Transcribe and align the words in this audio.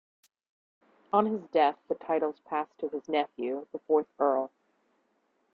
On 1.13 1.27
his 1.27 1.43
death 1.51 1.77
the 1.87 1.93
titles 1.93 2.39
passed 2.49 2.75
to 2.79 2.89
his 2.89 3.07
nephew, 3.07 3.67
the 3.71 3.77
fourth 3.77 4.07
Earl. 4.17 4.49